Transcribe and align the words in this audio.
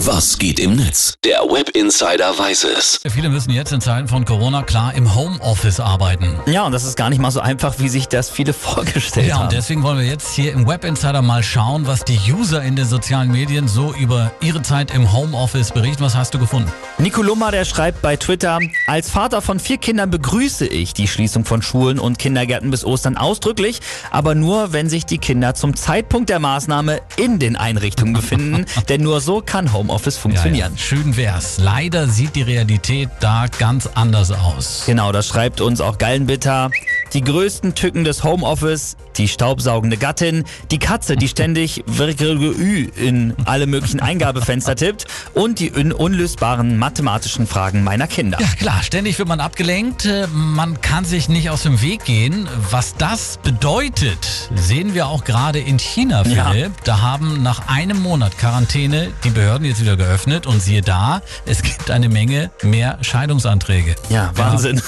Was 0.00 0.38
geht 0.38 0.60
im 0.60 0.76
Netz? 0.76 1.14
Der 1.24 1.38
Web 1.50 1.70
Insider 1.70 2.38
weiß 2.38 2.64
es. 2.64 3.00
Viele 3.10 3.30
müssen 3.30 3.50
jetzt 3.50 3.72
in 3.72 3.80
Zeiten 3.80 4.08
von 4.08 4.26
Corona 4.26 4.62
klar 4.62 4.92
im 4.94 5.14
Homeoffice 5.14 5.80
arbeiten. 5.80 6.34
Ja, 6.46 6.64
und 6.64 6.72
das 6.72 6.84
ist 6.84 6.96
gar 6.96 7.08
nicht 7.08 7.18
mal 7.18 7.30
so 7.30 7.40
einfach, 7.40 7.78
wie 7.78 7.88
sich 7.88 8.06
das 8.06 8.28
viele 8.28 8.52
vorgestellt 8.52 9.28
Ja, 9.28 9.36
haben. 9.36 9.44
und 9.44 9.52
deswegen 9.52 9.82
wollen 9.82 9.98
wir 9.98 10.04
jetzt 10.04 10.34
hier 10.34 10.52
im 10.52 10.66
Web 10.68 10.84
Insider 10.84 11.22
mal 11.22 11.42
schauen, 11.42 11.86
was 11.86 12.04
die 12.04 12.18
User 12.30 12.62
in 12.62 12.76
den 12.76 12.84
sozialen 12.84 13.32
Medien 13.32 13.68
so 13.68 13.94
über 13.94 14.32
ihre 14.42 14.60
Zeit 14.60 14.92
im 14.94 15.12
Homeoffice 15.12 15.72
berichten. 15.72 16.04
Was 16.04 16.14
hast 16.14 16.34
du 16.34 16.38
gefunden? 16.38 16.70
Nico 16.98 17.22
Lummer, 17.22 17.50
der 17.50 17.64
schreibt 17.64 18.02
bei 18.02 18.16
Twitter, 18.16 18.58
als 18.86 19.08
Vater 19.10 19.40
von 19.40 19.58
vier 19.58 19.78
Kindern 19.78 20.10
begrüße 20.10 20.66
ich 20.66 20.92
die 20.92 21.08
Schließung 21.08 21.46
von 21.46 21.62
Schulen 21.62 21.98
und 21.98 22.18
Kindergärten 22.18 22.70
bis 22.70 22.84
Ostern 22.84 23.16
ausdrücklich, 23.16 23.80
aber 24.10 24.34
nur, 24.34 24.74
wenn 24.74 24.90
sich 24.90 25.06
die 25.06 25.18
Kinder 25.18 25.54
zum 25.54 25.74
Zeitpunkt 25.74 26.28
der 26.28 26.38
Maßnahme 26.38 27.00
in 27.16 27.38
den 27.38 27.56
Einrichtungen 27.56 28.12
befinden, 28.12 28.66
denn 28.90 29.02
nur 29.02 29.22
so 29.22 29.40
kann 29.40 29.72
Homeoffice 29.72 29.85
funktionieren. 30.16 30.72
Ja, 30.72 30.78
schön 30.78 31.16
wär's. 31.16 31.58
Leider 31.58 32.08
sieht 32.08 32.34
die 32.36 32.42
Realität 32.42 33.08
da 33.20 33.46
ganz 33.58 33.88
anders 33.94 34.30
aus. 34.32 34.84
Genau, 34.86 35.12
das 35.12 35.26
schreibt 35.26 35.60
uns 35.60 35.80
auch 35.80 35.98
Gallenbitter. 35.98 36.70
Die 37.12 37.22
größten 37.22 37.74
Tücken 37.74 38.04
des 38.04 38.24
Homeoffice, 38.24 38.96
die 39.18 39.28
staubsaugende 39.28 39.96
Gattin, 39.96 40.44
die 40.70 40.78
Katze, 40.78 41.16
die 41.16 41.28
ständig 41.28 41.84
Ü 41.88 42.88
in 42.96 43.34
alle 43.44 43.66
möglichen 43.66 44.00
Eingabefenster 44.00 44.76
tippt 44.76 45.06
und 45.34 45.58
die 45.58 45.72
un 45.72 45.92
unlösbaren 45.92 46.76
mathematischen 46.78 47.46
Fragen 47.46 47.82
meiner 47.82 48.06
Kinder. 48.06 48.38
Ja 48.40 48.46
klar, 48.58 48.82
ständig 48.82 49.18
wird 49.18 49.28
man 49.28 49.40
abgelenkt, 49.40 50.04
äh, 50.04 50.26
man 50.28 50.80
kann 50.80 51.04
sich 51.04 51.28
nicht 51.28 51.50
aus 51.50 51.62
dem 51.62 51.80
Weg 51.82 52.04
gehen. 52.04 52.48
Was 52.70 52.94
das 52.96 53.38
bedeutet, 53.42 54.50
sehen 54.54 54.94
wir 54.94 55.06
auch 55.06 55.24
gerade 55.24 55.58
in 55.58 55.78
China, 55.78 56.24
Ja. 56.26 56.50
Philipp. 56.50 56.72
Da 56.84 57.00
haben 57.00 57.42
nach 57.42 57.68
einem 57.68 58.00
Monat 58.02 58.38
Quarantäne 58.38 59.08
die 59.24 59.30
Behörden 59.30 59.66
jetzt 59.66 59.80
wieder 59.80 59.96
geöffnet 59.96 60.46
und 60.46 60.60
siehe 60.62 60.82
da, 60.82 61.22
es 61.46 61.62
gibt 61.62 61.90
eine 61.90 62.08
Menge 62.08 62.50
mehr 62.62 62.98
Scheidungsanträge. 63.00 63.94
Ja, 64.08 64.30
Wahnsinn. 64.34 64.80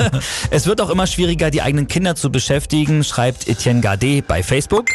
es 0.50 0.66
wird 0.66 0.80
auch 0.80 0.90
immer 0.90 1.06
schwieriger, 1.06 1.50
die 1.50 1.62
eigenen 1.62 1.88
Kinder 1.88 2.14
zu 2.14 2.30
beschäftigen, 2.30 3.04
schreibt 3.04 3.48
Etienne 3.48 3.69
Gardet 3.78 4.26
bei 4.26 4.42
Facebook. 4.42 4.86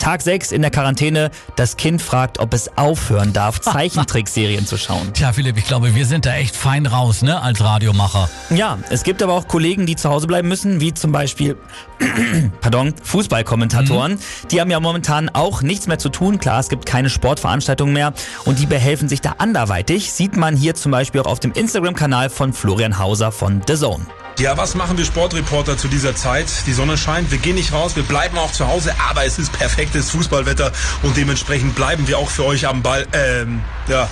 Tag 0.00 0.22
6 0.22 0.50
in 0.50 0.62
der 0.62 0.70
Quarantäne. 0.70 1.30
Das 1.56 1.76
Kind 1.76 2.02
fragt, 2.02 2.38
ob 2.40 2.54
es 2.54 2.76
aufhören 2.76 3.32
darf, 3.32 3.60
Zeichentrickserien 3.60 4.66
zu 4.66 4.78
schauen. 4.78 5.12
Tja, 5.12 5.32
Philipp, 5.32 5.58
ich 5.58 5.66
glaube, 5.66 5.94
wir 5.94 6.06
sind 6.06 6.26
da 6.26 6.34
echt 6.34 6.56
fein 6.56 6.86
raus, 6.86 7.22
ne, 7.22 7.40
als 7.40 7.62
Radiomacher. 7.62 8.28
Ja, 8.48 8.78
es 8.88 9.04
gibt 9.04 9.22
aber 9.22 9.34
auch 9.34 9.46
Kollegen, 9.46 9.86
die 9.86 9.96
zu 9.96 10.08
Hause 10.08 10.26
bleiben 10.26 10.48
müssen, 10.48 10.80
wie 10.80 10.94
zum 10.94 11.12
Beispiel, 11.12 11.56
pardon, 12.62 12.94
Fußballkommentatoren. 13.02 14.18
Die 14.50 14.60
haben 14.60 14.70
ja 14.70 14.80
momentan 14.80 15.28
auch 15.28 15.60
nichts 15.62 15.86
mehr 15.86 15.98
zu 15.98 16.08
tun. 16.08 16.40
Klar, 16.40 16.60
es 16.60 16.70
gibt 16.70 16.86
keine 16.86 17.10
Sportveranstaltungen 17.10 17.92
mehr 17.92 18.14
und 18.46 18.58
die 18.58 18.66
behelfen 18.66 19.08
sich 19.08 19.20
da 19.20 19.34
anderweitig. 19.38 20.12
Sieht 20.12 20.36
man 20.36 20.56
hier 20.56 20.74
zum 20.74 20.92
Beispiel 20.92 21.20
auch 21.20 21.26
auf 21.26 21.40
dem 21.40 21.52
Instagram-Kanal 21.52 22.30
von 22.30 22.54
Florian 22.54 22.98
Hauser 22.98 23.32
von 23.32 23.60
The 23.66 23.74
Zone. 23.74 24.06
Ja, 24.40 24.56
was 24.56 24.74
machen 24.74 24.96
wir 24.96 25.04
Sportreporter 25.04 25.76
zu 25.76 25.86
dieser 25.86 26.16
Zeit? 26.16 26.46
Die 26.66 26.72
Sonne 26.72 26.96
scheint, 26.96 27.30
wir 27.30 27.36
gehen 27.36 27.56
nicht 27.56 27.74
raus, 27.74 27.94
wir 27.94 28.04
bleiben 28.04 28.38
auch 28.38 28.50
zu 28.50 28.66
Hause, 28.66 28.94
aber 29.10 29.26
es 29.26 29.38
ist 29.38 29.52
perfektes 29.52 30.10
Fußballwetter 30.12 30.72
und 31.02 31.14
dementsprechend 31.18 31.74
bleiben 31.74 32.08
wir 32.08 32.16
auch 32.16 32.30
für 32.30 32.46
euch 32.46 32.66
am 32.66 32.80
Ball. 32.82 33.06
Ähm, 33.12 33.60
ja. 33.86 34.08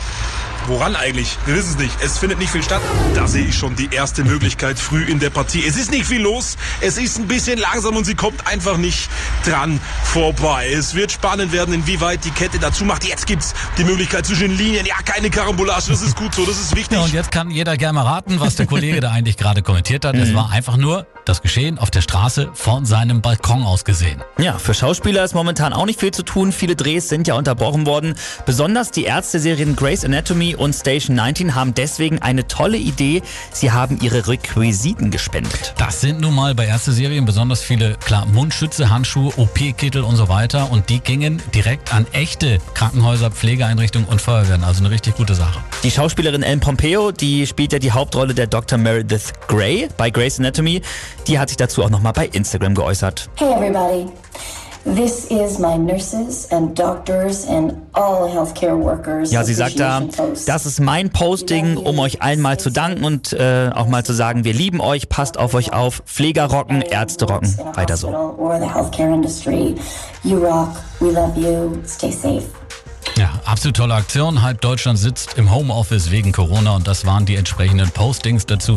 Woran 0.67 0.97
eigentlich? 0.97 1.37
Wir 1.47 1.55
wissen 1.55 1.71
es 1.71 1.79
nicht. 1.79 1.93
Es 2.03 2.19
findet 2.19 2.39
nicht 2.39 2.51
viel 2.51 2.63
statt. 2.63 2.83
Da 3.15 3.27
sehe 3.27 3.47
ich 3.47 3.57
schon 3.57 3.77
die 3.77 3.89
erste 3.91 4.25
Möglichkeit 4.25 4.79
früh 4.79 5.05
in 5.05 5.19
der 5.19 5.31
Partie. 5.31 5.65
Es 5.67 5.77
ist 5.77 5.91
nicht 5.91 6.07
viel 6.07 6.21
los. 6.21 6.57
Es 6.81 6.99
ist 6.99 7.19
ein 7.19 7.27
bisschen 7.27 7.59
langsam 7.59 7.97
und 7.97 8.05
sie 8.05 8.15
kommt 8.15 8.47
einfach 8.47 8.77
nicht 8.77 9.09
dran 9.45 9.81
vorbei. 10.05 10.71
Es 10.71 10.95
wird 10.95 11.13
spannend 11.13 11.53
werden, 11.53 11.73
inwieweit 11.75 12.25
die 12.25 12.31
Kette 12.31 12.59
dazu 12.59 12.85
macht. 12.85 13.05
Jetzt 13.05 13.27
gibt's 13.27 13.55
die 13.79 13.85
Möglichkeit 13.85 14.27
zwischen 14.27 14.49
den 14.49 14.59
Linien. 14.59 14.87
Ja, 14.87 14.97
keine 15.05 15.31
Karambolage. 15.31 15.91
Das 15.91 16.03
ist 16.03 16.17
gut 16.17 16.35
so. 16.35 16.45
Das 16.45 16.61
ist 16.61 16.75
wichtig. 16.77 16.99
Ja, 16.99 17.05
und 17.05 17.13
jetzt 17.13 17.31
kann 17.31 17.51
jeder 17.51 17.77
gerne 17.77 17.95
mal 17.95 18.07
raten, 18.07 18.41
was 18.41 18.57
der 18.57 18.67
Kollege 18.67 19.01
da 19.01 19.11
eigentlich 19.11 19.37
gerade 19.37 19.63
kommentiert 19.63 20.05
hat. 20.05 20.15
Es 20.17 20.35
war 20.35 20.51
einfach 20.51 20.77
nur 20.77 21.07
das 21.25 21.43
Geschehen 21.43 21.79
auf 21.79 21.91
der 21.91 22.01
Straße 22.01 22.51
von 22.55 22.87
seinem 22.87 23.21
Balkon 23.21 23.63
aus 23.63 23.85
gesehen. 23.85 24.23
Ja, 24.39 24.59
für 24.59 24.75
Schauspieler 24.75 25.25
ist 25.25 25.35
momentan 25.35 25.73
auch 25.73 25.87
nicht 25.87 26.01
viel 26.01 26.11
zu 26.11 26.23
tun. 26.23 26.53
Viele 26.53 26.75
Drehs 26.77 27.09
sind 27.09 27.29
ja 27.29 27.35
unterbrochen 27.35 27.87
worden. 27.87 28.15
Besonders 28.47 28.91
die 28.91 29.05
Ärzte-Serien 29.05 29.77
Grey's 29.77 30.05
Anatomy 30.05 30.48
und 30.55 30.75
Station 30.75 31.17
19 31.17 31.55
haben 31.55 31.75
deswegen 31.75 32.21
eine 32.21 32.47
tolle 32.47 32.77
Idee. 32.77 33.23
Sie 33.53 33.73
haben 33.73 33.99
ihre 34.01 34.29
Requisiten 34.29 35.11
gespendet. 35.11 35.75
Das 35.79 36.01
sind 36.01 36.21
nun 36.21 36.35
mal 36.35 36.55
bei 36.55 36.67
Ärzte-Serien 36.67 37.25
besonders 37.25 37.63
viele, 37.63 37.95
klar, 37.95 38.27
Mundschütze, 38.27 38.91
Handschuhe, 38.91 39.33
OP-Kittel 39.37 40.03
und 40.03 40.17
so 40.17 40.29
weiter. 40.29 40.71
Und 40.71 40.89
die 40.89 41.01
gingen 41.01 41.43
direkt 41.55 41.95
an 41.95 42.07
echte 42.13 42.59
Krankenhäuser, 42.75 43.31
Pflegeeinrichtungen 43.31 44.09
und 44.09 44.21
Feuerwehren. 44.21 44.65
Also 44.65 44.81
eine 44.85 44.91
richtig 44.91 45.17
gute 45.17 45.35
Sache. 45.35 45.61
Die 45.83 45.91
Schauspielerin 45.91 46.43
Ellen 46.43 46.61
Pompeo, 46.61 47.13
die 47.13 47.47
spielt 47.47 47.73
ja 47.73 47.79
die 47.79 47.93
Hauptrolle 47.93 48.35
der 48.35 48.47
Dr. 48.47 48.79
Meredith 48.79 49.33
Grey 49.47 49.89
bei 49.97 50.11
Grey's 50.11 50.39
Anatomy, 50.39 50.83
die 51.27 51.39
hat 51.39 51.49
sich 51.49 51.57
dazu 51.57 51.85
auch 51.85 51.91
nochmal 51.91 52.13
bei 52.13 52.27
Instagram 52.27 52.75
geäußert. 52.75 53.29
Hey, 53.37 53.53
everybody. 53.53 54.07
This 54.95 55.27
is 55.27 55.59
my 55.59 55.77
nurses 55.77 56.47
and 56.51 56.75
doctors 56.75 57.47
and 57.47 57.75
all 57.93 58.27
healthcare 58.27 58.77
workers. 58.77 59.31
Ja, 59.31 59.45
sie 59.45 59.53
sagt 59.55 59.79
da, 59.79 60.03
das 60.47 60.67
ist 60.67 60.81
mein 60.81 61.11
Posting, 61.11 61.77
um 61.77 61.99
euch 61.99 62.23
allen 62.23 62.41
mal 62.41 62.59
zu 62.59 62.71
danken 62.71 63.05
und 63.05 63.33
äh, 63.33 63.71
auch 63.75 63.87
mal 63.87 64.05
zu 64.05 64.15
sagen, 64.15 64.45
wir 64.45 64.55
lieben 64.55 64.81
euch, 64.81 65.09
passt 65.09 65.39
auf 65.39 65.55
euch 65.55 65.73
auf, 65.73 66.03
Pfleger 66.07 66.47
rocken, 66.47 66.81
Ärzte 66.81 67.27
rocken, 67.27 67.55
weiter 67.75 67.97
so. 67.97 68.09
Ja, 73.17 73.31
absolut 73.45 73.77
tolle 73.77 73.95
Aktion. 73.95 74.43
Halb 74.43 74.61
Deutschland 74.61 74.97
sitzt 74.97 75.37
im 75.37 75.53
Homeoffice 75.53 76.13
wegen 76.13 76.31
Corona 76.31 76.77
und 76.77 76.87
das 76.87 77.05
waren 77.05 77.27
die 77.27 77.35
entsprechenden 77.35 77.91
Postings 77.91 78.47
dazu. 78.47 78.77